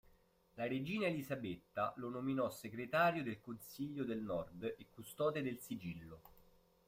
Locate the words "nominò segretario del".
2.09-3.39